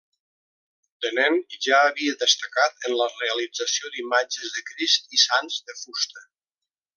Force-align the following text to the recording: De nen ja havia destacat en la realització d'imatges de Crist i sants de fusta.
De 1.05 1.09
nen 1.17 1.33
ja 1.65 1.81
havia 1.89 2.15
destacat 2.23 2.89
en 2.89 2.95
la 3.01 3.09
realització 3.19 3.93
d'imatges 3.97 4.57
de 4.57 4.65
Crist 4.71 5.15
i 5.19 5.23
sants 5.27 5.61
de 5.71 5.77
fusta. 5.85 6.27